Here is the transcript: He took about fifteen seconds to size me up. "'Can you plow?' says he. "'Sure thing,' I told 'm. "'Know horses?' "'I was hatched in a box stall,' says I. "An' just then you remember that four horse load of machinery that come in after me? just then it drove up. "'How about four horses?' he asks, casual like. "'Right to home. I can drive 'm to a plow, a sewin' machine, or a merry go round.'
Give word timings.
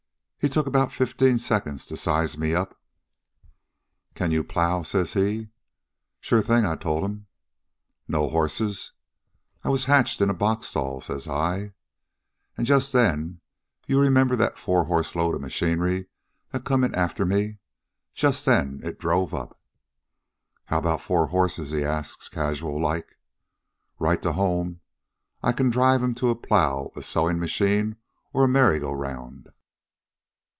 He 0.43 0.49
took 0.49 0.65
about 0.65 0.91
fifteen 0.91 1.37
seconds 1.37 1.85
to 1.85 1.95
size 1.95 2.35
me 2.35 2.55
up. 2.55 2.81
"'Can 4.15 4.31
you 4.31 4.43
plow?' 4.43 4.81
says 4.81 5.13
he. 5.13 5.49
"'Sure 6.19 6.41
thing,' 6.41 6.65
I 6.65 6.75
told 6.75 7.03
'm. 7.03 7.27
"'Know 8.07 8.27
horses?' 8.27 8.91
"'I 9.63 9.69
was 9.69 9.85
hatched 9.85 10.19
in 10.19 10.31
a 10.31 10.33
box 10.33 10.65
stall,' 10.69 10.99
says 10.99 11.27
I. 11.27 11.73
"An' 12.57 12.65
just 12.65 12.91
then 12.91 13.39
you 13.85 13.99
remember 13.99 14.35
that 14.35 14.57
four 14.57 14.85
horse 14.85 15.15
load 15.15 15.35
of 15.35 15.41
machinery 15.41 16.07
that 16.49 16.65
come 16.65 16.83
in 16.83 16.95
after 16.95 17.23
me? 17.23 17.59
just 18.15 18.43
then 18.43 18.79
it 18.83 18.97
drove 18.97 19.35
up. 19.35 19.59
"'How 20.65 20.79
about 20.79 21.03
four 21.03 21.27
horses?' 21.27 21.69
he 21.69 21.83
asks, 21.83 22.29
casual 22.29 22.81
like. 22.81 23.15
"'Right 23.99 24.23
to 24.23 24.31
home. 24.31 24.79
I 25.43 25.51
can 25.51 25.69
drive 25.69 26.01
'm 26.01 26.15
to 26.15 26.31
a 26.31 26.35
plow, 26.35 26.91
a 26.95 27.03
sewin' 27.03 27.39
machine, 27.39 27.97
or 28.33 28.43
a 28.43 28.47
merry 28.47 28.79
go 28.79 28.91
round.' 28.91 29.49